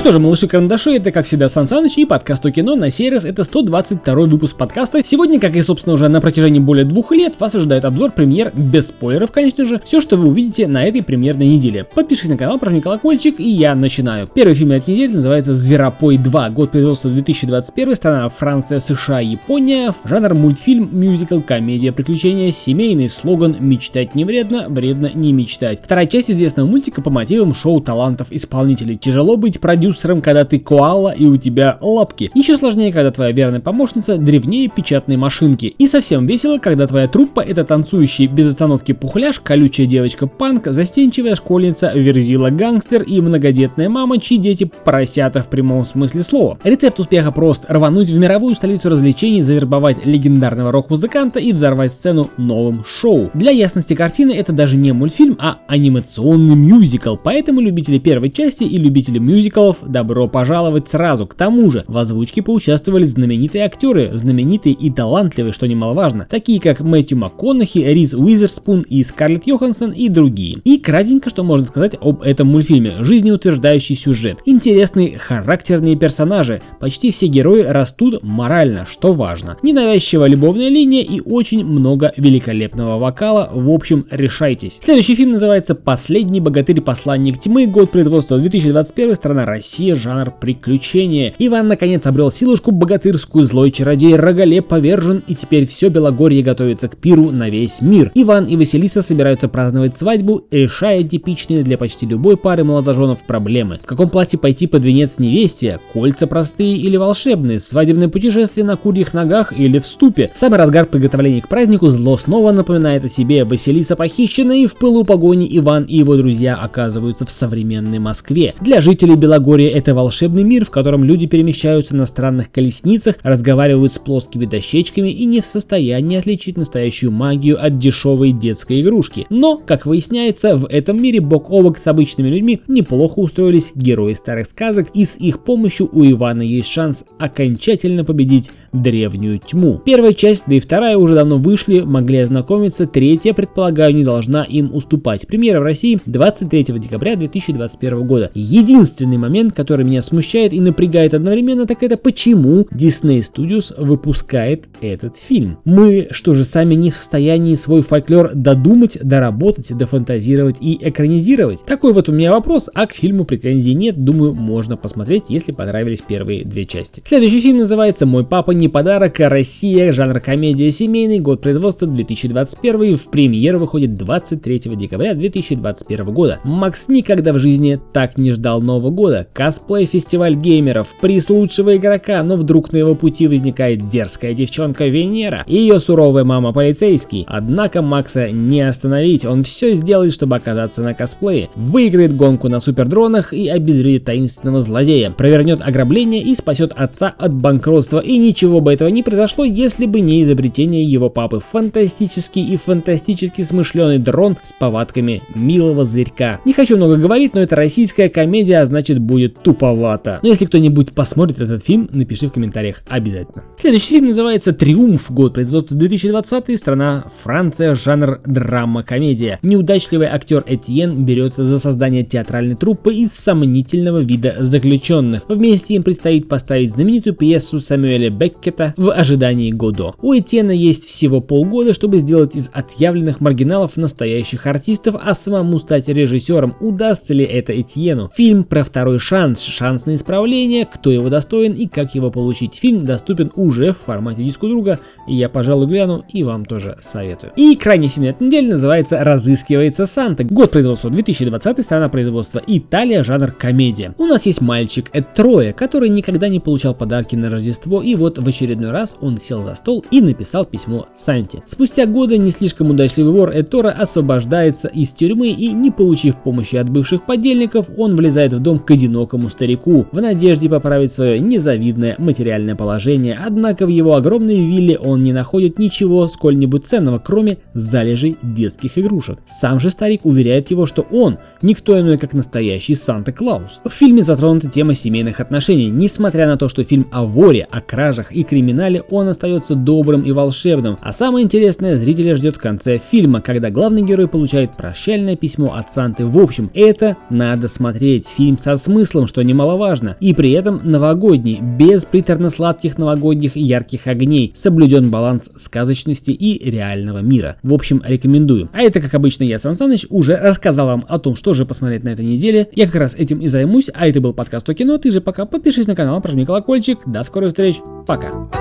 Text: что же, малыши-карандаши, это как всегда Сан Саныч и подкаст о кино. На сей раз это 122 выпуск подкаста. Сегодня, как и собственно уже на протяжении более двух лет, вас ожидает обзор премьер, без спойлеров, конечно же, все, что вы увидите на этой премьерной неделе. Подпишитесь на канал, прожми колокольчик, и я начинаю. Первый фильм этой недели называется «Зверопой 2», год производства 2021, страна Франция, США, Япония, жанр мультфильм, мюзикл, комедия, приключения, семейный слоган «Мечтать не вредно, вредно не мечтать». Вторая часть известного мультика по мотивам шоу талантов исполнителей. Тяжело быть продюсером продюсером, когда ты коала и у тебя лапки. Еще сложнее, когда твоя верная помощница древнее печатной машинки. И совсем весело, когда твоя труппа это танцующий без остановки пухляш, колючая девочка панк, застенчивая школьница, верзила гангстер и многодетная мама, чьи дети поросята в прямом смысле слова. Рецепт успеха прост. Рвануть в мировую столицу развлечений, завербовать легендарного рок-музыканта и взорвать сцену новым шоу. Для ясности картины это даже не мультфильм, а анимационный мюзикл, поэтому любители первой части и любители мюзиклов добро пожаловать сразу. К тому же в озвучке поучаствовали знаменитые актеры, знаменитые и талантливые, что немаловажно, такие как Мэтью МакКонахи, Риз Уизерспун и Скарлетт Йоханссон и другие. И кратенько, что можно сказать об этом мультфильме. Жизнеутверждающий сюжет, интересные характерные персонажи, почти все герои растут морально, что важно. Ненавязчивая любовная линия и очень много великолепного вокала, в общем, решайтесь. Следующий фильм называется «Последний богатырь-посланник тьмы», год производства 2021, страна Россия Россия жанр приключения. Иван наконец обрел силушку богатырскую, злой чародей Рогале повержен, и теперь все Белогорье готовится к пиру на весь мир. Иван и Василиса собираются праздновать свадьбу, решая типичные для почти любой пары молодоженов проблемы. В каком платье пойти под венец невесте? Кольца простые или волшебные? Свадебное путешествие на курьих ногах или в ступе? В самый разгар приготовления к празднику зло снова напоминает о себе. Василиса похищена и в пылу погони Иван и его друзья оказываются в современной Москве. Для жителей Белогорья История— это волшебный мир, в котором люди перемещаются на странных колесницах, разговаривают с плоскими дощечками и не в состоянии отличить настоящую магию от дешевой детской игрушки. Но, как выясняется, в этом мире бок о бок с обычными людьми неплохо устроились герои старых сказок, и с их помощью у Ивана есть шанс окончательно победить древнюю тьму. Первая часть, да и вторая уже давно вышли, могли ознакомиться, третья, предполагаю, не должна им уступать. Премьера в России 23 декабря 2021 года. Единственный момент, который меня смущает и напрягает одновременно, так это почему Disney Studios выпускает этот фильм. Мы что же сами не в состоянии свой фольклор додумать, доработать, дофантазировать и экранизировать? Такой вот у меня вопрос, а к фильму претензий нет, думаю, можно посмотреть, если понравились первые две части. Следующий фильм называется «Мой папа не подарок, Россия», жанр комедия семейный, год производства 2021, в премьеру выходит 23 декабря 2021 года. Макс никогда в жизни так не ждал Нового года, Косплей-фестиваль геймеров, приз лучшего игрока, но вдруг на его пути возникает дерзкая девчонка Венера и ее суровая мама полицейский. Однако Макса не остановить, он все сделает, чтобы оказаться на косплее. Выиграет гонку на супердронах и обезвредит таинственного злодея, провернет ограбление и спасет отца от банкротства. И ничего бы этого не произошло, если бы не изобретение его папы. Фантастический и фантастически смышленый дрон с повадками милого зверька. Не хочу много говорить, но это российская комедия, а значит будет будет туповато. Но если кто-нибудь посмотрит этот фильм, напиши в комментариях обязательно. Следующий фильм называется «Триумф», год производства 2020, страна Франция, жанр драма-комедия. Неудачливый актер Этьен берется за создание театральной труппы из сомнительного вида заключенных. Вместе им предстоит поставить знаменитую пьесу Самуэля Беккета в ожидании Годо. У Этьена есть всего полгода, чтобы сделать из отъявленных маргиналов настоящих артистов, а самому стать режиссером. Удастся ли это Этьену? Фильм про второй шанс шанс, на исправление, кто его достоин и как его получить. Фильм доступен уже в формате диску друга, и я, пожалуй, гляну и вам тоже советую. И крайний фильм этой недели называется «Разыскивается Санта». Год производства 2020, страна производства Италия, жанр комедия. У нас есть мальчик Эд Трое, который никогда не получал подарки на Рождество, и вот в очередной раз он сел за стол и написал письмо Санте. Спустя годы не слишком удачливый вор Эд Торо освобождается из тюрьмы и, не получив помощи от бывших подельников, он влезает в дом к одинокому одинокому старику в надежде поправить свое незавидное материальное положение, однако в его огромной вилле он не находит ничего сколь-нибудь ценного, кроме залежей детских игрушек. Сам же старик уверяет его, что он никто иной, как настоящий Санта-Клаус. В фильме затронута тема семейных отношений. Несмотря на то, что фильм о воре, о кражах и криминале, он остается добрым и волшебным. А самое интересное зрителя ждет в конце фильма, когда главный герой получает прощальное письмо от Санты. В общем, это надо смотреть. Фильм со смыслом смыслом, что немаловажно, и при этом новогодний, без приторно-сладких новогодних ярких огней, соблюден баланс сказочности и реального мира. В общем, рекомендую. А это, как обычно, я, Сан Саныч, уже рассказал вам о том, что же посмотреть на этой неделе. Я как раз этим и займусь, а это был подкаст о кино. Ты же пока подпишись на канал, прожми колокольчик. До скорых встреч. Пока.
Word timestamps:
что 0.00 0.12
же, 0.12 0.18
малыши-карандаши, 0.18 0.92
это 0.92 1.12
как 1.12 1.26
всегда 1.26 1.50
Сан 1.50 1.66
Саныч 1.66 1.98
и 1.98 2.06
подкаст 2.06 2.46
о 2.46 2.50
кино. 2.50 2.74
На 2.74 2.88
сей 2.88 3.10
раз 3.10 3.26
это 3.26 3.44
122 3.44 4.14
выпуск 4.14 4.56
подкаста. 4.56 5.02
Сегодня, 5.04 5.38
как 5.38 5.54
и 5.56 5.60
собственно 5.60 5.92
уже 5.92 6.08
на 6.08 6.22
протяжении 6.22 6.58
более 6.58 6.86
двух 6.86 7.12
лет, 7.12 7.34
вас 7.38 7.54
ожидает 7.54 7.84
обзор 7.84 8.12
премьер, 8.12 8.50
без 8.54 8.88
спойлеров, 8.88 9.30
конечно 9.30 9.66
же, 9.66 9.78
все, 9.84 10.00
что 10.00 10.16
вы 10.16 10.28
увидите 10.28 10.66
на 10.68 10.86
этой 10.86 11.02
премьерной 11.02 11.48
неделе. 11.48 11.84
Подпишитесь 11.84 12.30
на 12.30 12.38
канал, 12.38 12.58
прожми 12.58 12.80
колокольчик, 12.80 13.38
и 13.40 13.50
я 13.50 13.74
начинаю. 13.74 14.26
Первый 14.26 14.54
фильм 14.54 14.72
этой 14.72 14.94
недели 14.94 15.16
называется 15.16 15.52
«Зверопой 15.52 16.16
2», 16.16 16.50
год 16.50 16.70
производства 16.70 17.10
2021, 17.10 17.94
страна 17.94 18.28
Франция, 18.30 18.80
США, 18.80 19.20
Япония, 19.20 19.94
жанр 20.04 20.32
мультфильм, 20.32 20.88
мюзикл, 20.92 21.40
комедия, 21.40 21.92
приключения, 21.92 22.52
семейный 22.52 23.10
слоган 23.10 23.54
«Мечтать 23.60 24.14
не 24.14 24.24
вредно, 24.24 24.64
вредно 24.70 25.10
не 25.12 25.34
мечтать». 25.34 25.80
Вторая 25.84 26.06
часть 26.06 26.30
известного 26.30 26.66
мультика 26.66 27.02
по 27.02 27.10
мотивам 27.10 27.52
шоу 27.52 27.82
талантов 27.82 28.28
исполнителей. 28.30 28.96
Тяжело 28.96 29.36
быть 29.36 29.60
продюсером 29.60 29.89
продюсером, 29.90 30.20
когда 30.20 30.44
ты 30.44 30.58
коала 30.58 31.10
и 31.10 31.26
у 31.26 31.36
тебя 31.36 31.78
лапки. 31.80 32.30
Еще 32.34 32.56
сложнее, 32.56 32.92
когда 32.92 33.10
твоя 33.10 33.32
верная 33.32 33.60
помощница 33.60 34.16
древнее 34.16 34.68
печатной 34.68 35.16
машинки. 35.16 35.74
И 35.78 35.88
совсем 35.88 36.26
весело, 36.26 36.58
когда 36.58 36.86
твоя 36.86 37.08
труппа 37.08 37.40
это 37.40 37.64
танцующий 37.64 38.26
без 38.26 38.48
остановки 38.48 38.92
пухляш, 38.92 39.40
колючая 39.40 39.86
девочка 39.86 40.26
панк, 40.26 40.66
застенчивая 40.66 41.34
школьница, 41.34 41.92
верзила 41.94 42.50
гангстер 42.50 43.02
и 43.02 43.20
многодетная 43.20 43.88
мама, 43.88 44.18
чьи 44.18 44.38
дети 44.38 44.70
поросята 44.84 45.42
в 45.42 45.48
прямом 45.48 45.84
смысле 45.84 46.22
слова. 46.22 46.58
Рецепт 46.64 47.00
успеха 47.00 47.32
прост. 47.32 47.64
Рвануть 47.68 48.10
в 48.10 48.18
мировую 48.18 48.54
столицу 48.54 48.90
развлечений, 48.90 49.42
завербовать 49.42 50.04
легендарного 50.04 50.72
рок-музыканта 50.72 51.40
и 51.40 51.52
взорвать 51.52 51.92
сцену 51.92 52.30
новым 52.36 52.84
шоу. 52.84 53.30
Для 53.34 53.50
ясности 53.50 53.94
картины 53.94 54.32
это 54.32 54.52
даже 54.52 54.76
не 54.76 54.92
мультфильм, 54.92 55.36
а 55.40 55.58
анимационный 55.66 56.54
мюзикл, 56.54 57.16
поэтому 57.16 57.60
любители 57.60 57.98
первой 57.98 58.30
части 58.30 58.64
и 58.64 58.76
любители 58.76 59.18
мюзиклов 59.18 59.78
добро 59.86 60.28
пожаловать 60.28 60.88
сразу. 60.88 61.26
К 61.26 61.34
тому 61.34 61.70
же 61.70 61.84
в 61.86 61.96
озвучке 61.96 62.42
поучаствовали 62.42 63.06
знаменитые 63.06 63.64
актеры, 63.64 64.10
знаменитые 64.14 64.74
и 64.74 64.90
талантливые, 64.90 65.52
что 65.52 65.66
немаловажно, 65.66 66.26
такие 66.28 66.60
как 66.60 66.80
Мэтью 66.80 67.18
МакКонахи, 67.18 67.78
Риз 67.78 68.14
Уизерспун 68.14 68.82
и 68.82 69.02
Скарлетт 69.02 69.46
Йоханссон 69.46 69.92
и 69.92 70.08
другие. 70.08 70.58
И 70.64 70.78
кратенько, 70.78 71.30
что 71.30 71.42
можно 71.42 71.66
сказать 71.66 71.96
об 72.00 72.22
этом 72.22 72.48
мультфильме. 72.48 72.92
Жизнеутверждающий 73.00 73.96
сюжет, 73.96 74.38
интересные 74.44 75.18
характерные 75.18 75.96
персонажи, 75.96 76.62
почти 76.78 77.10
все 77.10 77.26
герои 77.26 77.62
растут 77.62 78.22
морально, 78.22 78.86
что 78.86 79.12
важно. 79.12 79.56
Ненавязчивая 79.62 80.28
любовная 80.28 80.68
линия 80.68 81.02
и 81.02 81.20
очень 81.20 81.64
много 81.64 82.12
великолепного 82.16 82.98
вокала, 82.98 83.50
в 83.52 83.70
общем, 83.70 84.06
решайтесь. 84.10 84.78
Следующий 84.82 85.14
фильм 85.14 85.32
называется 85.32 85.74
«Последний 85.74 86.40
богатырь-посланник 86.40 87.38
тьмы», 87.38 87.66
год 87.66 87.90
производства 87.90 88.38
2021, 88.38 89.14
страна 89.14 89.46
Россия 89.46 89.69
Россия 89.70 89.94
жанр 89.94 90.32
приключения. 90.32 91.32
Иван 91.38 91.68
наконец 91.68 92.04
обрел 92.04 92.32
силушку 92.32 92.72
богатырскую, 92.72 93.44
злой 93.44 93.70
чародей 93.70 94.16
Рогале 94.16 94.62
повержен, 94.62 95.22
и 95.28 95.36
теперь 95.36 95.64
все 95.64 95.90
Белогорье 95.90 96.42
готовится 96.42 96.88
к 96.88 96.96
пиру 96.96 97.30
на 97.30 97.48
весь 97.48 97.80
мир. 97.80 98.10
Иван 98.16 98.46
и 98.46 98.56
Василиса 98.56 99.00
собираются 99.00 99.46
праздновать 99.46 99.96
свадьбу, 99.96 100.42
решая 100.50 101.04
типичные 101.04 101.62
для 101.62 101.78
почти 101.78 102.04
любой 102.04 102.36
пары 102.36 102.64
молодоженов 102.64 103.22
проблемы. 103.22 103.78
В 103.80 103.86
каком 103.86 104.08
платье 104.08 104.40
пойти 104.40 104.66
под 104.66 104.84
венец 104.84 105.20
невесте? 105.20 105.78
Кольца 105.92 106.26
простые 106.26 106.76
или 106.76 106.96
волшебные? 106.96 107.60
Свадебное 107.60 108.08
путешествие 108.08 108.66
на 108.66 108.76
курьих 108.76 109.14
ногах 109.14 109.52
или 109.56 109.78
в 109.78 109.86
ступе? 109.86 110.32
В 110.34 110.38
самый 110.38 110.58
разгар 110.58 110.86
приготовления 110.86 111.42
к 111.42 111.48
празднику 111.48 111.86
зло 111.90 112.18
снова 112.18 112.50
напоминает 112.50 113.04
о 113.04 113.08
себе. 113.08 113.44
Василиса 113.44 113.94
похищена 113.94 114.52
и 114.52 114.66
в 114.66 114.76
пылу 114.76 115.04
погони 115.04 115.46
Иван 115.58 115.84
и 115.84 115.98
его 115.98 116.16
друзья 116.16 116.56
оказываются 116.56 117.24
в 117.24 117.30
современной 117.30 118.00
Москве. 118.00 118.52
Для 118.60 118.80
жителей 118.80 119.14
Белогорья 119.14 119.59
История— 119.60 119.78
это 119.78 119.94
волшебный 119.94 120.42
мир, 120.42 120.64
в 120.64 120.70
котором 120.70 121.04
люди 121.04 121.26
перемещаются 121.26 121.94
на 121.94 122.06
странных 122.06 122.50
колесницах, 122.50 123.16
разговаривают 123.22 123.92
с 123.92 123.98
плоскими 123.98 124.46
дощечками 124.46 125.10
и 125.10 125.26
не 125.26 125.42
в 125.42 125.44
состоянии 125.44 126.16
отличить 126.16 126.56
настоящую 126.56 127.12
магию 127.12 127.62
от 127.62 127.78
дешевой 127.78 128.32
детской 128.32 128.80
игрушки. 128.80 129.26
Но, 129.28 129.58
как 129.58 129.84
выясняется, 129.84 130.56
в 130.56 130.64
этом 130.64 131.02
мире 131.02 131.20
бок 131.20 131.50
о 131.50 131.60
бок 131.60 131.76
с 131.76 131.86
обычными 131.86 132.28
людьми 132.28 132.62
неплохо 132.68 133.18
устроились 133.18 133.72
герои 133.74 134.14
старых 134.14 134.46
сказок, 134.46 134.88
и 134.94 135.04
с 135.04 135.16
их 135.18 135.44
помощью 135.44 135.90
у 135.92 136.06
Ивана 136.06 136.40
есть 136.40 136.70
шанс 136.70 137.04
окончательно 137.18 138.02
победить 138.02 138.50
древнюю 138.72 139.40
тьму. 139.40 139.82
Первая 139.84 140.14
часть, 140.14 140.44
да 140.46 140.54
и 140.54 140.60
вторая 140.60 140.96
уже 140.96 141.14
давно 141.14 141.36
вышли, 141.36 141.80
могли 141.80 142.18
ознакомиться, 142.18 142.86
третья, 142.86 143.34
предполагаю, 143.34 143.94
не 143.94 144.04
должна 144.04 144.42
им 144.42 144.74
уступать. 144.74 145.26
Премьера 145.26 145.60
в 145.60 145.64
России 145.64 146.00
23 146.06 146.64
декабря 146.78 147.16
2021 147.16 148.06
года. 148.06 148.30
Единственный 148.32 149.18
момент, 149.18 149.49
который 149.54 149.84
меня 149.84 150.02
смущает 150.02 150.52
и 150.52 150.60
напрягает 150.60 151.14
одновременно, 151.14 151.66
так 151.66 151.82
это 151.82 151.96
почему 151.96 152.66
Disney 152.72 153.20
Studios 153.20 153.72
выпускает 153.76 154.66
этот 154.80 155.16
фильм. 155.16 155.58
Мы 155.64 156.08
что 156.10 156.34
же 156.34 156.44
сами 156.44 156.74
не 156.74 156.90
в 156.90 156.96
состоянии 156.96 157.54
свой 157.54 157.82
фольклор 157.82 158.30
додумать, 158.34 158.98
доработать, 159.02 159.76
дофантазировать 159.76 160.56
и 160.60 160.78
экранизировать? 160.80 161.64
Такой 161.64 161.92
вот 161.92 162.08
у 162.08 162.12
меня 162.12 162.32
вопрос, 162.32 162.68
а 162.74 162.86
к 162.86 162.92
фильму 162.92 163.24
претензий 163.24 163.74
нет, 163.74 164.02
думаю, 164.04 164.34
можно 164.34 164.76
посмотреть, 164.76 165.24
если 165.28 165.52
понравились 165.52 166.02
первые 166.02 166.44
две 166.44 166.66
части. 166.66 167.02
Следующий 167.06 167.40
фильм 167.40 167.58
называется 167.58 168.06
«Мой 168.06 168.24
папа 168.24 168.52
не 168.52 168.68
подарок, 168.68 169.16
Россия», 169.18 169.92
жанр 169.92 170.20
комедия 170.20 170.70
семейный, 170.70 171.18
год 171.18 171.42
производства 171.42 171.86
2021, 171.86 172.96
в 172.96 173.10
премьеру 173.10 173.58
выходит 173.58 173.94
23 173.94 174.60
декабря 174.76 175.14
2021 175.14 176.12
года. 176.12 176.40
Макс 176.44 176.88
никогда 176.88 177.32
в 177.32 177.38
жизни 177.38 177.80
так 177.92 178.18
не 178.18 178.32
ждал 178.32 178.60
Нового 178.60 178.90
года, 178.90 179.26
Косплей-фестиваль 179.32 180.34
геймеров, 180.34 180.94
приз 181.00 181.30
лучшего 181.30 181.76
игрока, 181.76 182.22
но 182.22 182.36
вдруг 182.36 182.72
на 182.72 182.78
его 182.78 182.94
пути 182.94 183.28
возникает 183.28 183.88
дерзкая 183.88 184.34
девчонка 184.34 184.86
Венера 184.86 185.44
и 185.46 185.56
ее 185.56 185.78
суровая 185.78 186.24
мама 186.24 186.52
полицейский. 186.52 187.24
Однако 187.28 187.80
Макса 187.80 188.30
не 188.30 188.60
остановить, 188.60 189.24
он 189.24 189.44
все 189.44 189.74
сделает, 189.74 190.12
чтобы 190.12 190.36
оказаться 190.36 190.82
на 190.82 190.94
косплее. 190.94 191.48
Выиграет 191.54 192.16
гонку 192.16 192.48
на 192.48 192.58
супердронах 192.58 193.32
и 193.32 193.48
обезвредит 193.48 194.04
таинственного 194.04 194.62
злодея, 194.62 195.10
провернет 195.10 195.60
ограбление 195.62 196.22
и 196.22 196.34
спасет 196.34 196.72
отца 196.74 197.14
от 197.16 197.32
банкротства. 197.32 198.00
И 198.00 198.18
ничего 198.18 198.60
бы 198.60 198.72
этого 198.72 198.88
не 198.88 199.04
произошло, 199.04 199.44
если 199.44 199.86
бы 199.86 200.00
не 200.00 200.22
изобретение 200.22 200.82
его 200.82 201.08
папы. 201.08 201.40
Фантастический 201.40 202.42
и 202.42 202.56
фантастически 202.56 203.42
смышленый 203.42 203.98
дрон 203.98 204.36
с 204.42 204.52
повадками 204.52 205.22
милого 205.36 205.84
зверька. 205.84 206.40
Не 206.44 206.52
хочу 206.52 206.76
много 206.76 206.96
говорить, 206.96 207.34
но 207.34 207.40
это 207.40 207.54
российская 207.54 208.08
комедия, 208.08 208.58
а 208.58 208.66
значит 208.66 208.98
будет 208.98 209.19
будет 209.20 209.42
туповато. 209.42 210.20
Но 210.22 210.28
если 210.28 210.46
кто-нибудь 210.46 210.92
посмотрит 210.92 211.40
этот 211.40 211.64
фильм, 211.64 211.88
напиши 211.92 212.28
в 212.28 212.32
комментариях 212.32 212.82
обязательно. 212.88 213.44
Следующий 213.58 213.88
фильм 213.88 214.08
называется 214.08 214.52
«Триумф», 214.52 215.10
год 215.10 215.34
производства 215.34 215.76
2020, 215.76 216.58
страна 216.58 217.04
Франция, 217.22 217.74
жанр 217.74 218.20
драма-комедия. 218.24 219.38
Неудачливый 219.42 220.08
актер 220.08 220.42
Этьен 220.46 221.04
берется 221.04 221.44
за 221.44 221.58
создание 221.58 222.04
театральной 222.04 222.56
труппы 222.56 222.94
из 222.94 223.12
сомнительного 223.12 223.98
вида 223.98 224.36
заключенных. 224.40 225.24
Вместе 225.28 225.74
им 225.74 225.82
предстоит 225.82 226.28
поставить 226.28 226.70
знаменитую 226.70 227.14
пьесу 227.14 227.60
Самуэля 227.60 228.10
Беккета 228.10 228.74
в 228.76 228.90
ожидании 228.90 229.50
Годо. 229.50 229.94
У 230.00 230.14
Этьена 230.14 230.52
есть 230.52 230.84
всего 230.84 231.20
полгода, 231.20 231.74
чтобы 231.74 231.98
сделать 231.98 232.36
из 232.36 232.50
отъявленных 232.52 233.20
маргиналов 233.20 233.76
настоящих 233.76 234.46
артистов, 234.46 234.94
а 235.00 235.14
самому 235.14 235.58
стать 235.58 235.88
режиссером. 235.88 236.54
Удастся 236.60 237.12
ли 237.12 237.24
это 237.24 237.58
Этьену? 237.58 238.10
Фильм 238.14 238.44
про 238.44 238.64
второй 238.64 238.98
шанс 239.10 239.42
шанс, 239.42 239.86
на 239.86 239.96
исправление, 239.96 240.64
кто 240.64 240.92
его 240.92 241.08
достоин 241.08 241.54
и 241.54 241.66
как 241.66 241.96
его 241.96 242.12
получить. 242.12 242.54
Фильм 242.54 242.84
доступен 242.84 243.32
уже 243.34 243.72
в 243.72 243.78
формате 243.78 244.22
диску 244.22 244.46
друга, 244.46 244.78
и 245.08 245.16
я, 245.16 245.28
пожалуй, 245.28 245.66
гляну 245.66 246.04
и 246.08 246.22
вам 246.22 246.44
тоже 246.44 246.78
советую. 246.80 247.32
И 247.34 247.56
крайний 247.56 247.88
фильм 247.88 248.06
этой 248.06 248.28
недели 248.28 248.52
называется 248.52 249.02
«Разыскивается 249.02 249.86
Санта». 249.86 250.22
Год 250.22 250.52
производства 250.52 250.90
2020, 250.90 251.64
страна 251.64 251.88
производства 251.88 252.40
Италия, 252.46 253.02
жанр 253.02 253.32
комедия. 253.32 253.94
У 253.98 254.04
нас 254.04 254.26
есть 254.26 254.40
мальчик 254.40 254.88
Эд 254.92 255.12
Трое, 255.12 255.52
который 255.54 255.88
никогда 255.88 256.28
не 256.28 256.38
получал 256.38 256.76
подарки 256.76 257.16
на 257.16 257.30
Рождество, 257.30 257.82
и 257.82 257.96
вот 257.96 258.18
в 258.18 258.28
очередной 258.28 258.70
раз 258.70 258.96
он 259.00 259.16
сел 259.16 259.44
за 259.44 259.56
стол 259.56 259.84
и 259.90 260.00
написал 260.00 260.44
письмо 260.44 260.86
Санте. 260.94 261.42
Спустя 261.46 261.86
годы 261.86 262.16
не 262.16 262.30
слишком 262.30 262.70
удачливый 262.70 263.12
вор 263.12 263.30
Эд 263.30 263.50
Торо 263.50 263.70
освобождается 263.70 264.68
из 264.68 264.90
тюрьмы 264.90 265.30
и, 265.30 265.50
не 265.52 265.72
получив 265.72 266.16
помощи 266.22 266.54
от 266.54 266.70
бывших 266.70 267.06
подельников, 267.06 267.66
он 267.76 267.96
влезает 267.96 268.32
в 268.34 268.38
дом 268.38 268.60
к 268.60 268.70
одинокому 268.70 268.99
одинокому 269.00 269.30
старику 269.30 269.86
в 269.92 270.00
надежде 270.00 270.48
поправить 270.48 270.92
свое 270.92 271.18
незавидное 271.18 271.94
материальное 271.98 272.54
положение, 272.54 273.18
однако 273.24 273.66
в 273.66 273.68
его 273.68 273.94
огромной 273.94 274.36
вилле 274.36 274.78
он 274.78 275.02
не 275.02 275.12
находит 275.12 275.58
ничего 275.58 276.06
сколь-нибудь 276.06 276.66
ценного, 276.66 276.98
кроме 276.98 277.38
залежей 277.54 278.16
детских 278.22 278.76
игрушек. 278.78 279.18
Сам 279.26 279.58
же 279.58 279.70
старик 279.70 280.04
уверяет 280.04 280.50
его, 280.50 280.66
что 280.66 280.82
он 280.90 281.18
никто 281.42 281.78
иной, 281.78 281.96
как 281.98 282.12
настоящий 282.12 282.74
Санта-Клаус. 282.74 283.60
В 283.64 283.70
фильме 283.70 284.02
затронута 284.02 284.50
тема 284.50 284.74
семейных 284.74 285.20
отношений. 285.20 285.70
Несмотря 285.70 286.26
на 286.26 286.36
то, 286.36 286.48
что 286.48 286.64
фильм 286.64 286.86
о 286.92 287.04
воре, 287.04 287.46
о 287.50 287.60
кражах 287.60 288.12
и 288.12 288.22
криминале, 288.22 288.82
он 288.90 289.08
остается 289.08 289.54
добрым 289.54 290.02
и 290.02 290.12
волшебным. 290.12 290.76
А 290.80 290.92
самое 290.92 291.24
интересное 291.24 291.78
зрителя 291.78 292.16
ждет 292.16 292.36
в 292.36 292.40
конце 292.40 292.78
фильма, 292.78 293.20
когда 293.20 293.50
главный 293.50 293.82
герой 293.82 294.08
получает 294.08 294.56
прощальное 294.56 295.16
письмо 295.16 295.54
от 295.54 295.70
Санты. 295.70 296.04
В 296.04 296.18
общем, 296.18 296.50
это 296.54 296.96
надо 297.08 297.48
смотреть. 297.48 298.06
Фильм 298.08 298.36
со 298.38 298.56
смыслом 298.56 298.89
смыслом, 298.90 299.06
что 299.06 299.22
немаловажно, 299.22 299.96
и 300.00 300.14
при 300.14 300.32
этом 300.32 300.60
новогодний, 300.64 301.40
без 301.40 301.84
приторно-сладких 301.84 302.76
новогодних 302.76 303.36
ярких 303.36 303.86
огней, 303.86 304.32
соблюден 304.34 304.90
баланс 304.90 305.30
сказочности 305.38 306.10
и 306.10 306.50
реального 306.50 306.98
мира. 306.98 307.36
В 307.42 307.54
общем, 307.54 307.82
рекомендую. 307.84 308.50
А 308.52 308.62
это, 308.62 308.80
как 308.80 308.94
обычно, 308.94 309.24
я, 309.24 309.38
Сан 309.38 309.54
Саныч, 309.54 309.86
уже 309.88 310.16
рассказал 310.16 310.66
вам 310.66 310.84
о 310.88 310.98
том, 310.98 311.14
что 311.14 311.34
же 311.34 311.44
посмотреть 311.44 311.84
на 311.84 311.90
этой 311.90 312.04
неделе. 312.04 312.48
Я 312.54 312.66
как 312.66 312.76
раз 312.76 312.94
этим 312.94 313.20
и 313.20 313.28
займусь, 313.28 313.70
а 313.72 313.86
это 313.86 314.00
был 314.00 314.12
подкаст 314.12 314.48
о 314.48 314.54
кино. 314.54 314.78
Ты 314.78 314.90
же 314.90 315.00
пока 315.00 315.24
подпишись 315.24 315.66
на 315.66 315.76
канал, 315.76 316.00
прожми 316.00 316.26
колокольчик. 316.26 316.78
До 316.86 317.02
скорых 317.02 317.30
встреч. 317.30 317.56
Пока. 317.86 318.39